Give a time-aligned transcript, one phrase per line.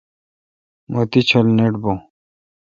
[0.91, 1.97] مہ تی ڄھل نٹ بون۔